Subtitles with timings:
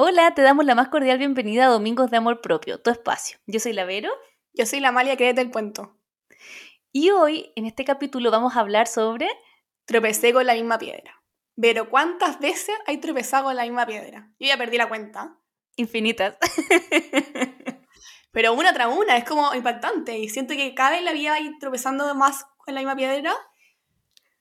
[0.00, 3.36] Hola, te damos la más cordial bienvenida a Domingos de Amor Propio, tu espacio.
[3.48, 4.12] Yo soy la Vero.
[4.52, 5.98] Yo soy la Amalia, créete el cuento.
[6.92, 9.28] Y hoy, en este capítulo, vamos a hablar sobre...
[9.86, 11.20] Tropecé con la misma piedra.
[11.60, 14.30] Pero ¿cuántas veces hay tropezado con la misma piedra?
[14.38, 15.36] Yo ya perdí la cuenta.
[15.74, 16.36] Infinitas.
[18.30, 20.16] Pero una tras una, es como impactante.
[20.16, 23.34] Y siento que cada vez la vida tropezando más con la misma piedra.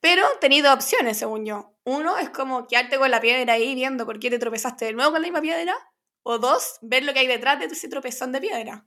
[0.02, 1.74] Pero he tenido opciones, según yo.
[1.88, 5.14] Uno es como quedarte con la piedra ahí viendo por qué te tropezaste de nuevo
[5.14, 5.74] con la misma piedra.
[6.21, 8.86] O dos, ver lo que hay detrás de ese tropezón de piedra.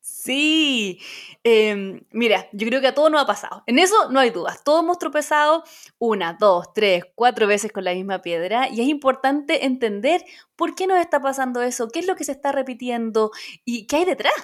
[0.00, 1.00] Sí,
[1.44, 3.62] em, mira, yo creo que a todos nos ha pasado.
[3.66, 4.62] En eso no hay dudas.
[4.62, 5.64] Todos hemos tropezado
[5.98, 10.22] una, dos, tres, cuatro veces con la misma piedra y es importante entender
[10.56, 13.30] por qué nos está pasando eso, qué es lo que se está repitiendo
[13.64, 14.34] y qué hay detrás.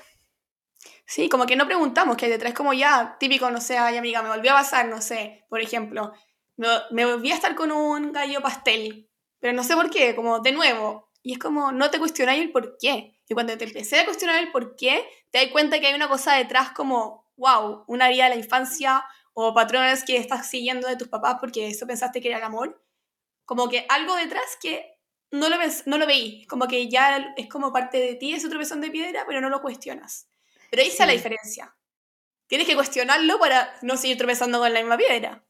[1.04, 4.22] Sí, como que no preguntamos qué hay detrás, como ya, típico, no sé, ay amiga,
[4.22, 6.14] me volvió a pasar, no sé, por ejemplo,
[6.56, 10.52] me, volví a estar con un gallo pastel, pero no sé por qué, como de
[10.52, 11.10] nuevo.
[11.22, 13.18] Y es como, no te cuestionáis el por qué.
[13.28, 16.08] Y cuando te empecé a cuestionar el por qué, te das cuenta que hay una
[16.08, 20.96] cosa detrás como, wow, una vida de la infancia o patrones que estás siguiendo de
[20.96, 22.82] tus papás porque eso pensaste que era el amor.
[23.44, 24.96] Como que algo detrás que
[25.30, 26.46] no lo, ves, no lo veí.
[26.46, 29.60] Como que ya es como parte de ti ese tropezón de piedra, pero no lo
[29.60, 30.28] cuestionas.
[30.70, 31.76] Pero ahí está la diferencia.
[32.46, 35.45] Tienes que cuestionarlo para no seguir tropezando con la misma piedra.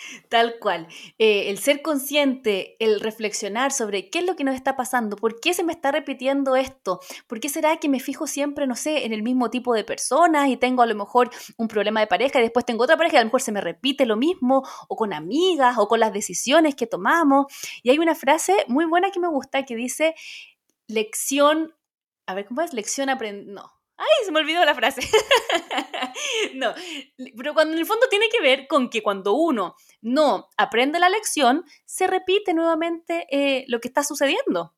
[0.28, 0.86] Tal cual.
[1.18, 5.40] Eh, el ser consciente, el reflexionar sobre qué es lo que nos está pasando, por
[5.40, 9.04] qué se me está repitiendo esto, por qué será que me fijo siempre, no sé,
[9.04, 12.38] en el mismo tipo de personas y tengo a lo mejor un problema de pareja
[12.38, 14.96] y después tengo otra pareja y a lo mejor se me repite lo mismo, o
[14.96, 17.46] con amigas, o con las decisiones que tomamos.
[17.82, 20.14] Y hay una frase muy buena que me gusta que dice,
[20.86, 21.74] lección,
[22.26, 22.72] a ver, ¿cómo es?
[22.72, 25.02] Lección aprendida, no Ay, se me olvidó la frase.
[26.54, 26.72] no,
[27.36, 31.10] pero cuando en el fondo tiene que ver con que cuando uno no aprende la
[31.10, 34.74] lección, se repite nuevamente eh, lo que está sucediendo.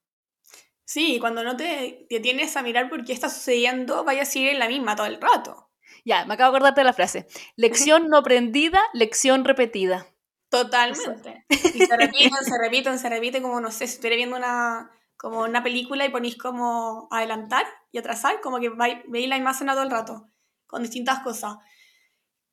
[0.84, 4.58] Sí, cuando no te tienes a mirar por qué está sucediendo, vaya a seguir en
[4.58, 5.70] la misma todo el rato.
[6.04, 7.28] Ya, me acabo de acordarte de la frase.
[7.54, 10.08] Lección no aprendida, lección repetida.
[10.48, 11.46] Totalmente.
[11.48, 14.90] Y se repiten, se repiten, se repiten, como no sé, si estuviera viendo una,
[15.22, 18.70] como una película y ponéis como adelantar y atrasar, como que
[19.06, 20.28] veis la imagen todo el rato,
[20.66, 21.58] con distintas cosas.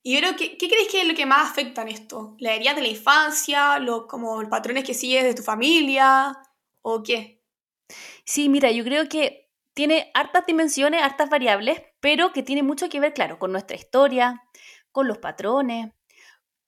[0.04, 2.36] Y creo que, ¿qué crees que es lo que más afecta en esto?
[2.38, 3.80] ¿La herida de la infancia?
[3.80, 6.38] Lo, como los patrones que sigues de tu familia?
[6.84, 7.44] ¿O qué?
[8.24, 13.00] Sí, mira, yo creo que tiene hartas dimensiones, hartas variables, pero que tiene mucho que
[13.00, 14.44] ver, claro, con nuestra historia,
[14.92, 15.92] con los patrones,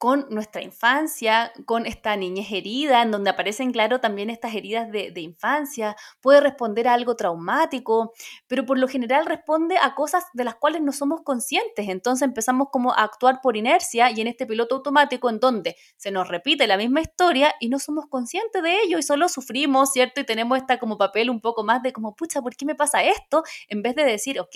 [0.01, 5.13] con nuestra infancia, con esta niñez herida, en donde aparecen, claro, también estas heridas de,
[5.21, 8.11] infancia, puede responder a algo traumático,
[8.47, 11.87] pero por lo general responde a cosas de las cuales no somos conscientes.
[11.87, 16.09] Entonces empezamos como a actuar por inercia y en este piloto automático en donde se
[16.09, 20.19] nos repite la misma historia y no somos conscientes de ello y solo sufrimos, ¿cierto?
[20.19, 23.03] Y tenemos esta como papel un poco más de como, pucha, ¿por qué me pasa
[23.03, 23.43] esto?
[23.67, 24.55] En vez de decir, ok,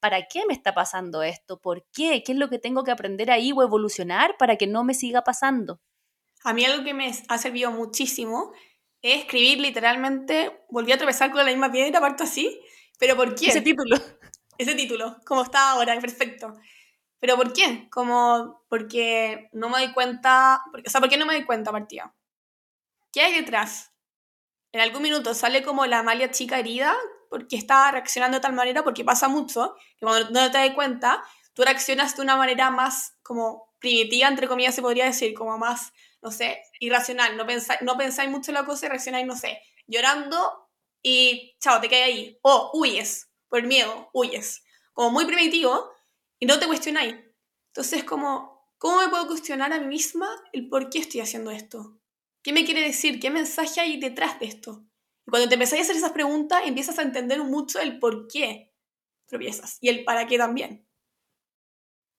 [0.00, 1.60] ¿para qué me está pasando esto?
[1.60, 2.22] ¿Por qué?
[2.24, 5.22] ¿Qué es lo que tengo que aprender ahí o evolucionar para que no me siga
[5.22, 5.80] pasando?
[6.42, 8.52] A mí algo que me ha servido muchísimo
[9.02, 12.60] es escribir literalmente, volví a tropezar con la misma piedra, parto así,
[12.98, 13.46] pero ¿por qué?
[13.46, 13.96] Ese título.
[14.58, 16.52] Ese título, como está ahora, perfecto.
[17.18, 17.88] Pero ¿por qué?
[17.90, 21.72] Como porque no me doy cuenta, porque, o sea, ¿por qué no me doy cuenta,
[21.72, 22.14] partida?
[23.12, 23.92] ¿Qué hay detrás?
[24.72, 26.94] En algún minuto sale como la Amalia chica herida
[27.30, 31.24] porque está reaccionando de tal manera, porque pasa mucho, que cuando no te das cuenta,
[31.54, 35.92] tú reaccionas de una manera más como primitiva, entre comillas se podría decir, como más,
[36.20, 39.62] no sé, irracional, no pensáis, no pensáis mucho en la cosa y reaccionáis, no sé,
[39.86, 40.68] llorando
[41.02, 45.90] y chao, te caes ahí, o huyes, por miedo, huyes, como muy primitivo
[46.38, 47.14] y no te cuestionáis.
[47.68, 51.96] Entonces, como, ¿cómo me puedo cuestionar a mí misma el por qué estoy haciendo esto?
[52.42, 53.20] ¿Qué me quiere decir?
[53.20, 54.84] ¿Qué mensaje hay detrás de esto?
[55.30, 58.72] Cuando te empezás a hacer esas preguntas, empiezas a entender mucho el por qué
[59.26, 60.86] tropiezas y el para qué también.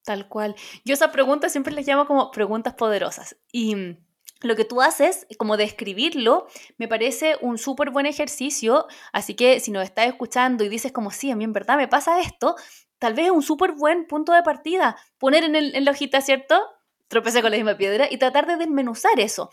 [0.04, 0.56] Tal cual.
[0.84, 3.38] Yo esas preguntas siempre les llamo como preguntas poderosas.
[3.52, 3.98] Y mm,
[4.42, 8.88] lo que tú haces, como describirlo, me parece un súper buen ejercicio.
[9.14, 11.88] Así que si nos estás escuchando y dices como, sí, a mí en verdad me
[11.88, 12.56] pasa esto,
[12.98, 14.98] tal vez es un súper buen punto de partida.
[15.20, 16.60] Poner en, el, en la hojita, ¿cierto?
[17.08, 19.52] Tropecé con la misma piedra y tratar de desmenuzar eso.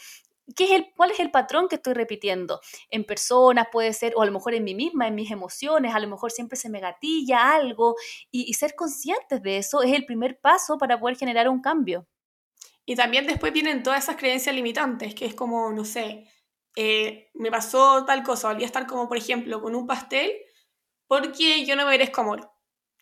[0.57, 2.61] ¿Qué es el, ¿Cuál es el patrón que estoy repitiendo?
[2.91, 6.01] En personas puede ser, o a lo mejor en mí misma, en mis emociones, a
[6.01, 7.97] lo mejor siempre se me gatilla algo
[8.31, 12.07] y, ser conscientes de eso es el primer paso para poder generar un cambio.
[12.85, 16.25] Y también después vienen todas esas creencias limitantes, que es como, no sé,
[16.75, 20.33] eh, me pasó tal cosa, volví a estar como, por ejemplo, con un pastel
[21.07, 22.51] porque yo no merezco amor.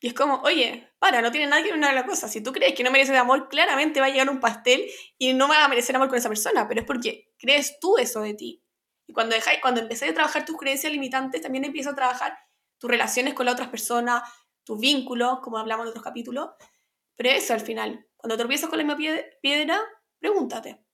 [0.00, 2.28] Y es como, oye, para, no tiene nada que ver una la cosa.
[2.28, 4.84] Si tú crees que no mereces amor, claramente va a llegar un pastel
[5.19, 8.20] y no va a merecer amor con esa persona, pero es porque crees tú eso
[8.20, 8.62] de ti.
[9.06, 12.38] Y cuando, cuando a trabajar tus creencias limitantes, también empiezas a trabajar
[12.78, 14.22] tus relaciones con las otras personas,
[14.64, 16.50] tus vínculos, como hablamos en otros capítulos.
[17.14, 19.81] Pero eso al final, cuando tropiezas con la misma piedra,
[20.19, 20.84] pregúntate.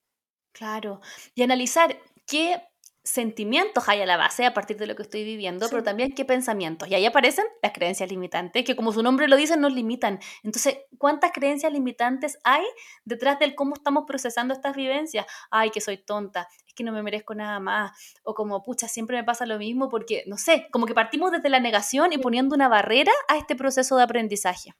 [0.53, 1.01] Claro.
[1.33, 2.61] Y analizar qué
[3.03, 6.23] sentimientos hay a la base a partir de lo que estoy viviendo, pero también qué
[6.23, 6.87] pensamientos.
[6.87, 10.19] Y ahí aparecen las creencias limitantes, que como su nombre lo dice, nos limitan.
[10.41, 12.63] Entonces, ¿cuántas creencias limitantes hay
[13.03, 15.25] detrás del cómo estamos procesando estas vivencias?
[15.51, 17.91] Ay, que soy tonta, es que no me merezco nada más,
[18.23, 21.49] o como, pucha, siempre me pasa lo mismo porque, no sé, como que partimos desde
[21.49, 24.73] la negación y poniendo una barrera a este proceso de aprendizaje.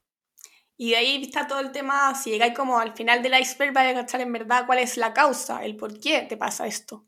[0.78, 3.92] Y de ahí está todo el tema, si llegáis como al final del iceberg, vais
[3.92, 7.06] a cachar en verdad cuál es la causa, el por qué te pasa esto.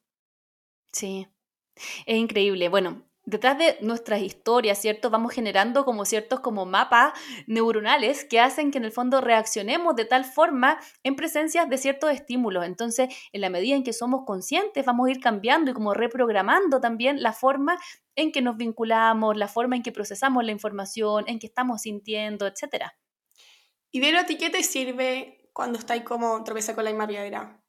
[0.95, 1.27] Sí,
[2.05, 2.69] es increíble.
[2.69, 5.09] Bueno, detrás de nuestras historias, ¿cierto?
[5.09, 7.11] Vamos generando como ciertos como mapas
[7.47, 12.11] neuronales que hacen que en el fondo reaccionemos de tal forma en presencia de ciertos
[12.11, 12.65] estímulos.
[12.65, 16.79] Entonces, en la medida en que somos conscientes, vamos a ir cambiando y como reprogramando
[16.79, 17.77] también la forma
[18.15, 22.47] en que nos vinculamos, la forma en que procesamos la información, en que estamos sintiendo,
[22.47, 22.85] etc.
[23.91, 27.64] ¿Y ver a ti qué te sirve cuando estáis como tropezando con la misma piedra?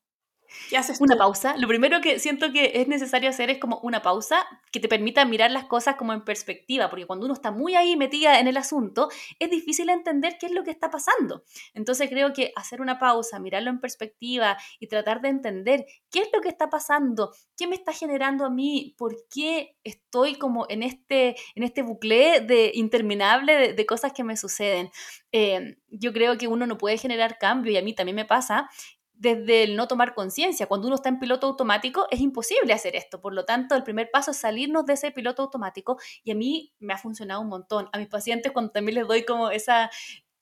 [0.70, 1.56] ¿Qué haces una pausa.
[1.56, 5.24] Lo primero que siento que es necesario hacer es como una pausa que te permita
[5.24, 8.56] mirar las cosas como en perspectiva, porque cuando uno está muy ahí metida en el
[8.56, 9.08] asunto,
[9.38, 11.44] es difícil entender qué es lo que está pasando.
[11.74, 16.28] Entonces creo que hacer una pausa, mirarlo en perspectiva y tratar de entender qué es
[16.32, 20.82] lo que está pasando, qué me está generando a mí, por qué estoy como en
[20.82, 24.90] este, en este bucle de interminable de, cosas que me suceden.
[25.30, 28.68] Eh, yo creo que uno no puede generar cambio y a mí también me pasa
[29.18, 30.66] desde el no tomar conciencia.
[30.66, 33.20] Cuando uno está en piloto automático es imposible hacer esto.
[33.20, 36.74] Por lo tanto, el primer paso es salirnos de ese piloto automático y a mí
[36.78, 37.88] me ha funcionado un montón.
[37.92, 39.90] A mis pacientes cuando también les doy como esa,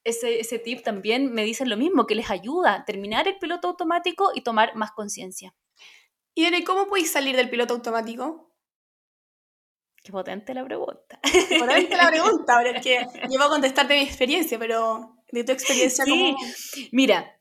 [0.02, 3.68] ese, ese tip también me dicen lo mismo, que les ayuda a terminar el piloto
[3.68, 5.54] automático y tomar más conciencia.
[6.34, 8.50] ¿Y cómo podéis salir del piloto automático?
[10.02, 11.18] Qué potente la pregunta.
[11.58, 12.98] Potente la pregunta, ahora es que
[13.30, 16.36] yo voy a contestarte mi experiencia, pero de tu experiencia sí.
[16.92, 17.33] Mira,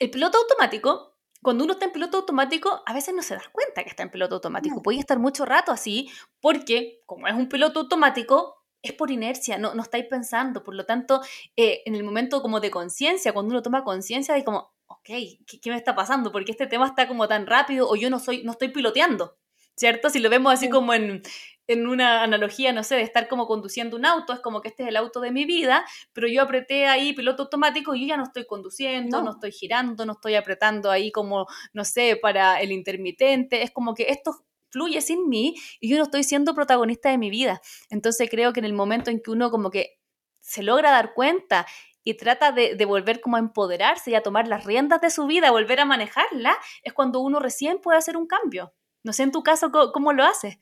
[0.00, 3.82] el piloto automático, cuando uno está en piloto automático, a veces no se da cuenta
[3.82, 4.82] que está en piloto automático.
[4.82, 6.10] Puede estar mucho rato así,
[6.40, 10.64] porque como es un piloto automático, es por inercia, no, no estáis pensando.
[10.64, 11.20] Por lo tanto,
[11.56, 15.04] eh, en el momento como de conciencia, cuando uno toma conciencia de como, ok,
[15.46, 16.32] ¿qué, ¿qué, me está pasando?
[16.32, 19.36] Porque este tema está como tan rápido o yo no, soy, no estoy piloteando,
[19.76, 20.08] ¿cierto?
[20.08, 21.22] Si lo vemos así como en,
[21.72, 24.82] en una analogía, no sé, de estar como conduciendo un auto, es como que este
[24.84, 28.16] es el auto de mi vida, pero yo apreté ahí piloto automático y yo ya
[28.16, 29.32] no estoy conduciendo, no.
[29.32, 34.04] estoy girando, no estoy apretando ahí como, no sé, para el intermitente, es como que
[34.08, 37.60] esto fluye sin mí y yo no estoy siendo protagonista de mi vida.
[37.88, 39.98] Entonces creo que en el momento en que uno como que
[40.40, 41.66] se logra dar cuenta
[42.02, 45.26] y trata de, de, volver como a empoderarse y a tomar las riendas de su
[45.26, 48.72] vida, volver a manejarla, es cuando uno recién puede hacer un cambio.
[49.02, 50.58] No sé en tu caso cómo, lo haces.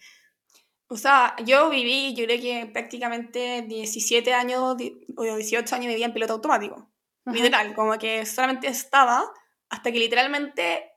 [0.88, 4.76] O sea, yo viví, yo creo que prácticamente 17 años
[5.16, 6.90] o 18 años vivía en piloto automático.
[7.26, 9.30] Literal, como que solamente estaba
[9.68, 10.90] hasta que literalmente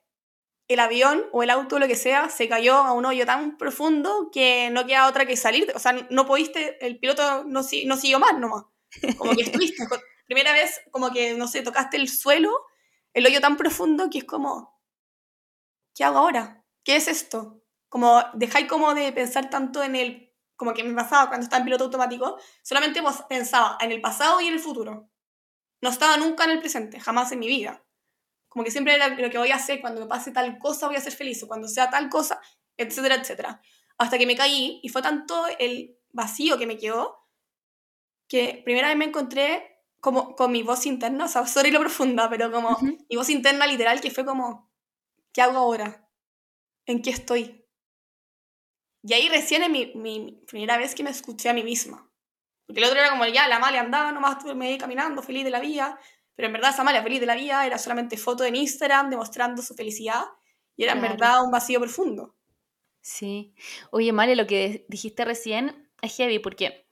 [0.69, 4.29] el avión o el auto, lo que sea, se cayó a un hoyo tan profundo
[4.31, 5.71] que no queda otra que salir.
[5.75, 8.63] O sea, no pudiste, el piloto no, no siguió más nomás.
[9.17, 9.83] Como que estuviste,
[10.25, 12.51] primera vez como que, no sé, tocaste el suelo,
[13.13, 14.81] el hoyo tan profundo que es como,
[15.93, 16.63] ¿qué hago ahora?
[16.83, 17.60] ¿Qué es esto?
[17.91, 21.65] Como dejáis como de pensar tanto en el, como que me pasaba cuando estaba en
[21.65, 25.09] piloto automático, solamente pensaba en el pasado y en el futuro.
[25.81, 27.83] No estaba nunca en el presente, jamás en mi vida.
[28.47, 30.95] Como que siempre era lo que voy a hacer, cuando me pase tal cosa voy
[30.95, 32.39] a ser feliz, o cuando sea tal cosa,
[32.77, 33.61] etcétera, etcétera.
[33.97, 37.27] Hasta que me caí y fue tanto el vacío que me quedó,
[38.29, 42.29] que primera vez me encontré como con mi voz interna, o sea, sorry lo profunda,
[42.29, 44.71] pero como mi voz interna literal que fue como,
[45.33, 46.07] ¿qué hago ahora?
[46.85, 47.60] ¿En qué estoy?
[49.03, 52.09] Y ahí recién es mi, mi, primera vez que me escuché a mí misma.
[52.65, 55.59] Porque el otro era como, ya, la Amalia andaba nomás, me caminando, feliz de la
[55.59, 55.99] vida.
[56.35, 59.61] Pero en verdad esa Amalia feliz de la vida era solamente foto en Instagram demostrando
[59.61, 60.25] su felicidad.
[60.77, 62.35] Y era en verdad un vacío profundo.
[63.01, 63.53] Sí.
[63.89, 66.87] Oye, Amalia, lo que dijiste recién es heavy porque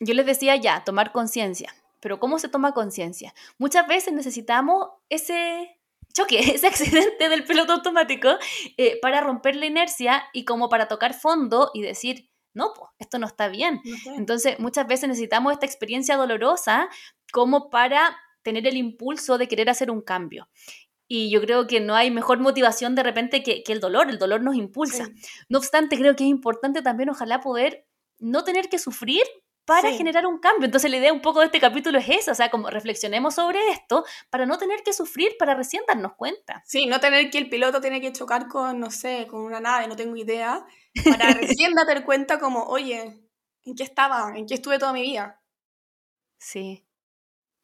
[0.00, 1.74] yo les decía ya, tomar conciencia.
[2.00, 3.34] Pero ¿cómo se toma conciencia?
[3.58, 5.75] Muchas veces necesitamos ese,
[6.16, 8.28] choque, ese accidente del piloto automático,
[8.76, 13.18] eh, para romper la inercia y como para tocar fondo y decir, no, pues, esto
[13.18, 13.82] no está bien.
[14.16, 16.88] Entonces, muchas veces necesitamos esta experiencia dolorosa
[17.30, 20.48] como para tener el impulso de querer hacer un cambio.
[21.06, 24.42] Y yo creo que no hay mejor motivación de repente que, el dolor, el dolor
[24.42, 25.08] nos impulsa.
[25.48, 27.86] No obstante, creo que es importante también, ojalá, poder
[28.18, 29.22] no tener que sufrir
[29.66, 30.66] para generar un cambio.
[30.66, 33.58] Entonces la idea un poco de este capítulo es esa, o sea, como reflexionemos sobre
[33.70, 36.62] esto para no tener que sufrir, para recién darnos cuenta.
[36.64, 39.88] Sí, no tener que el piloto tiene que chocar con, no sé, con una nave,
[39.88, 40.64] no tengo idea,
[41.04, 43.20] para recién darte cuenta como, oye,
[43.64, 44.32] ¿en qué estaba?
[44.36, 45.42] ¿En qué estuve toda mi vida?
[46.38, 46.86] Sí,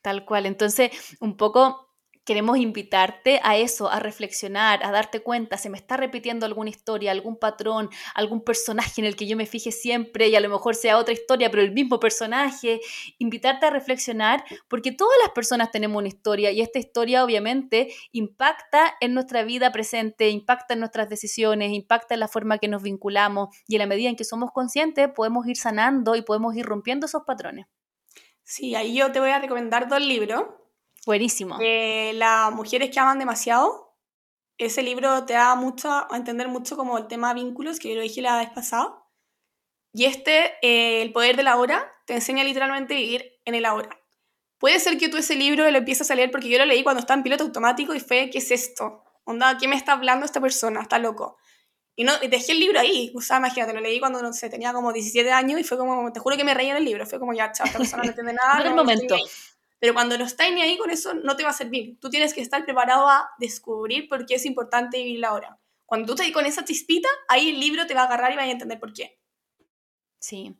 [0.02, 0.46] tal cual.
[0.46, 0.90] Entonces,
[1.20, 1.91] un poco
[2.24, 7.10] queremos invitarte a eso, a reflexionar, a darte cuenta, se me está repitiendo alguna historia,
[7.10, 10.74] algún patrón, algún personaje en el que yo me fije siempre y a lo mejor
[10.74, 12.80] sea otra historia, pero el mismo personaje,
[13.18, 18.94] invitarte a reflexionar, porque todas las personas tenemos una historia y esta historia obviamente impacta
[19.00, 23.48] en nuestra vida presente, impacta en nuestras decisiones, impacta en la forma que nos vinculamos
[23.66, 27.06] y en la medida en que somos conscientes podemos ir sanando y podemos ir rompiendo
[27.06, 27.66] esos patrones.
[28.44, 30.44] Sí, ahí yo te voy a recomendar dos libros
[31.04, 31.58] Buenísimo.
[31.60, 33.96] Eh, las mujeres que aman demasiado.
[34.58, 38.02] Ese libro te da mucho a entender mucho como el tema vínculos, que yo lo
[38.02, 39.02] dije la vez pasada.
[39.92, 43.64] Y este, eh, El poder de la hora, te enseña literalmente a vivir en el
[43.64, 43.98] ahora.
[44.58, 47.00] Puede ser que tú ese libro lo empieces a leer porque yo lo leí cuando
[47.00, 49.02] estaba en piloto automático y fue, ¿qué es esto?
[49.24, 50.82] Onda, ¿qué me está hablando esta persona?
[50.82, 51.36] Está loco.
[51.96, 53.12] Y, no, dejé el libro ahí.
[53.14, 56.12] O sea, imagínate, lo leí cuando, no sé, tenía como 17 años y fue como,
[56.12, 57.04] te juro que me reí en el libro.
[57.06, 58.60] Fue como, ya, chao, esta persona no entiende nada.
[58.62, 59.16] no, el momento.
[59.82, 61.98] Pero cuando no estás ni ahí con eso, no te va a servir.
[61.98, 65.58] Tú tienes que estar preparado a descubrir por qué es importante vivir la hora.
[65.84, 68.42] Cuando tú ahí con esa chispita, ahí el libro te va a agarrar y va
[68.42, 69.18] a entender por qué.
[70.20, 70.54] Sí.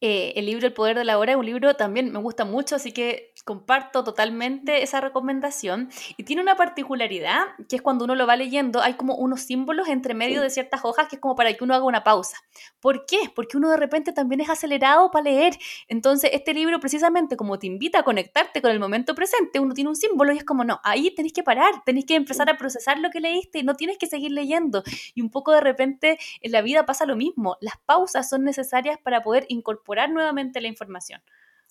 [0.00, 2.76] Eh, el libro El Poder de la Hora es un libro también me gusta mucho,
[2.76, 5.88] así que comparto totalmente esa recomendación.
[6.16, 9.88] Y tiene una particularidad, que es cuando uno lo va leyendo, hay como unos símbolos
[9.88, 12.38] entre medio de ciertas hojas que es como para que uno haga una pausa.
[12.80, 13.18] ¿Por qué?
[13.34, 15.56] Porque uno de repente también es acelerado para leer.
[15.88, 19.90] Entonces, este libro precisamente como te invita a conectarte con el momento presente, uno tiene
[19.90, 22.98] un símbolo y es como, no, ahí tenéis que parar, tenéis que empezar a procesar
[22.98, 24.82] lo que leíste y no tienes que seguir leyendo.
[25.14, 27.56] Y un poco de repente en la vida pasa lo mismo.
[27.60, 31.22] Las pausas son necesarias para poder incorporar nuevamente la información.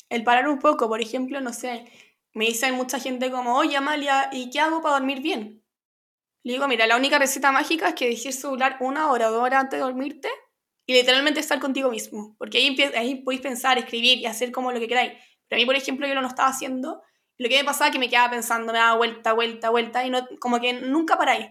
[0.10, 1.86] El parar un poco, por ejemplo, no sé,
[2.34, 5.63] me dicen mucha gente como, oye Amalia, ¿y qué hago para dormir bien?
[6.43, 9.32] Le digo, mira, la única receta mágica es que dejes el celular una hora o
[9.32, 10.29] dos horas antes de dormirte
[10.86, 12.36] y literalmente estar contigo mismo.
[12.38, 15.13] Porque ahí, ahí podéis pensar, escribir y hacer como lo que queráis.
[15.48, 17.01] Pero a mí, por ejemplo, yo no lo estaba haciendo.
[17.38, 20.10] lo que me pasaba es que me quedaba pensando, me daba vuelta, vuelta, vuelta y
[20.10, 21.48] no, como que nunca paráis.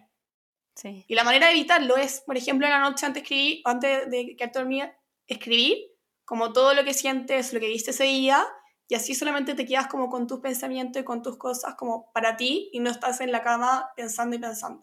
[0.75, 1.05] Sí.
[1.07, 4.11] Y la manera de evitarlo es, por ejemplo, en la noche antes de escribir, antes
[4.11, 5.92] de quedarte dormida, escribir
[6.33, 8.43] como todo lo que sientes, lo que viste ese día,
[8.89, 12.39] y así solamente te quedas como con tus pensamientos y con tus cosas como para
[12.39, 14.83] ti y no estás en la cama pensando y pensando.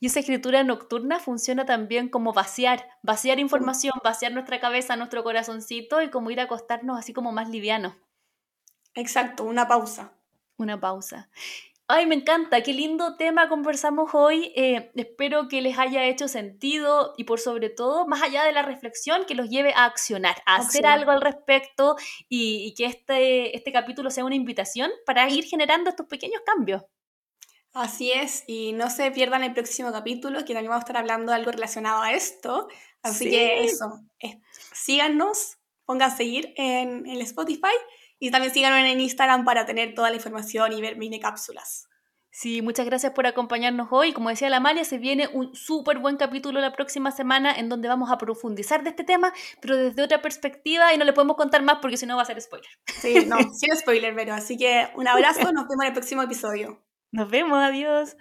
[0.00, 6.00] Y esa escritura nocturna funciona también como vaciar, vaciar información, vaciar nuestra cabeza, nuestro corazoncito
[6.00, 7.94] y como ir a acostarnos así como más liviano.
[8.94, 10.14] Exacto, una pausa.
[10.56, 11.28] Una pausa.
[11.90, 14.52] Ay, me encanta, qué lindo tema conversamos hoy.
[14.54, 18.60] Eh, espero que les haya hecho sentido y por sobre todo, más allá de la
[18.60, 21.96] reflexión, que los lleve a accionar, a hacer algo al respecto
[22.28, 26.82] y, que este, este capítulo sea una invitación para ir generando estos pequeños cambios.
[27.72, 31.32] Así es, y no se pierdan el próximo capítulo, que también vamos a estar hablando
[31.32, 32.68] de algo relacionado a esto.
[33.02, 34.02] Así que eso,
[34.74, 37.72] síganos, pongan a seguir en el Spotify
[38.18, 41.88] y también síganos en Instagram para tener toda la información y ver mini cápsulas.
[42.30, 44.12] Sí, muchas gracias por acompañarnos hoy.
[44.12, 47.88] Como decía la Amalia, se viene un súper buen capítulo la próxima semana en donde
[47.88, 51.62] vamos a profundizar de este tema, pero desde otra perspectiva y no le podemos contar
[51.62, 52.70] más porque si no va a ser spoiler.
[52.86, 56.80] Sí, no, sin spoiler, pero así que un abrazo, nos vemos en el próximo episodio.
[57.10, 58.16] Nos vemos, adiós.